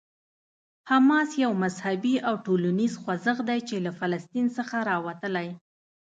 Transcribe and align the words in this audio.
حماس 0.89 1.29
یو 1.43 1.51
مذهبي 1.63 2.15
او 2.27 2.35
ټولنیز 2.45 2.93
خوځښت 3.01 3.43
دی 3.49 3.59
چې 3.67 3.75
له 3.85 3.91
فلسطین 3.99 4.45
څخه 4.57 4.77
راوتلی. 4.89 5.47